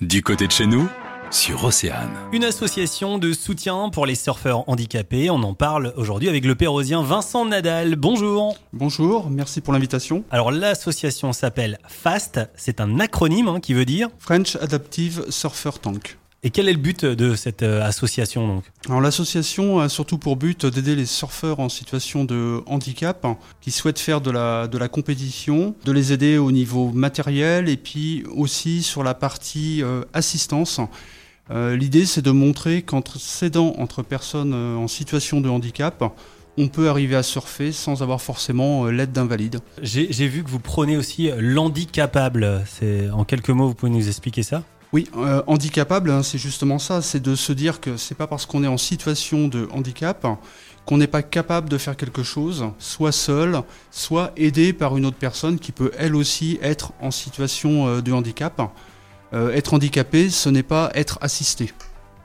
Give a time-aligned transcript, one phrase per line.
[0.00, 0.88] Du côté de chez nous,
[1.30, 2.08] sur Océane.
[2.32, 5.28] Une association de soutien pour les surfeurs handicapés.
[5.28, 7.96] On en parle aujourd'hui avec le pérosien Vincent Nadal.
[7.96, 8.56] Bonjour.
[8.72, 10.24] Bonjour, merci pour l'invitation.
[10.30, 12.40] Alors l'association s'appelle FAST.
[12.56, 16.16] C'est un acronyme hein, qui veut dire French Adaptive Surfer Tank.
[16.42, 18.64] Et quel est le but de cette euh, association donc?
[18.88, 23.26] Alors l'association a surtout pour but d'aider les surfeurs en situation de handicap
[23.60, 27.76] qui souhaitent faire de la, de la compétition, de les aider au niveau matériel et
[27.76, 30.80] puis aussi sur la partie euh, assistance.
[31.50, 36.02] Euh, L'idée c'est de montrer qu'entre s'aidant entre personnes en situation de handicap,
[36.56, 39.60] on peut arriver à surfer sans avoir forcément l'aide d'invalide.
[39.82, 42.62] J'ai j'ai vu que vous prenez aussi l'handicapable.
[43.12, 44.62] En quelques mots, vous pouvez nous expliquer ça?
[44.92, 48.44] Oui, euh, handicapable, hein, c'est justement ça, c'est de se dire que c'est pas parce
[48.44, 50.26] qu'on est en situation de handicap
[50.84, 53.60] qu'on n'est pas capable de faire quelque chose, soit seul,
[53.92, 58.10] soit aidé par une autre personne qui peut elle aussi être en situation euh, de
[58.10, 58.60] handicap.
[59.32, 61.72] Euh, être handicapé, ce n'est pas être assisté.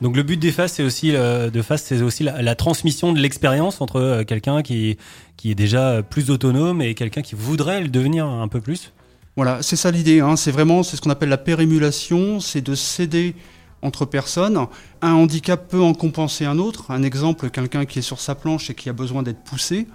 [0.00, 3.80] Donc le but des FAST, c'est aussi de FAST, c'est aussi la, transmission de l'expérience
[3.80, 4.96] entre quelqu'un qui
[5.36, 8.92] qui est déjà plus autonome et quelqu'un qui voudrait le devenir un peu plus.
[9.38, 10.18] Voilà, c'est ça l'idée.
[10.18, 10.34] Hein.
[10.34, 13.36] C'est vraiment, c'est ce qu'on appelle la pérémulation, c'est de s'aider
[13.82, 14.66] entre personnes.
[15.00, 16.90] Un handicap peut en compenser un autre.
[16.90, 19.86] Un exemple, quelqu'un qui est sur sa planche et qui a besoin d'être poussé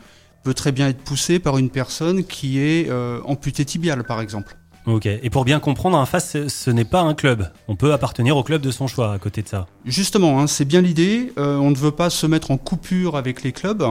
[0.46, 4.56] peut très bien être poussé par une personne qui est euh, amputée tibiale, par exemple.
[4.86, 5.06] Ok.
[5.06, 7.50] Et pour bien comprendre, un FAST, ce- n'est pas un club.
[7.70, 9.66] On peut appartenir au club de son choix à côté de ça.
[9.86, 11.32] Justement, hein, c'est bien l'idée.
[11.38, 13.82] Euh, on ne veut pas se mettre en coupure avec les clubs.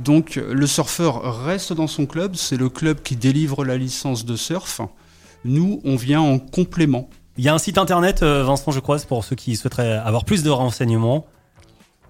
[0.00, 2.34] Donc, le surfeur reste dans son club.
[2.34, 4.80] C'est le club qui délivre la licence de surf.
[5.44, 7.08] Nous, on vient en complément.
[7.36, 10.24] Il y a un site internet, euh, Vincent, je crois, pour ceux qui souhaiteraient avoir
[10.24, 11.26] plus de renseignements.